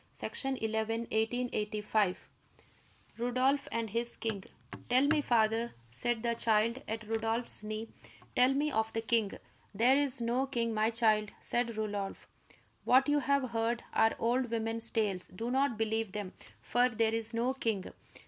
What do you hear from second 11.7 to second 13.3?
Rodolph. "What you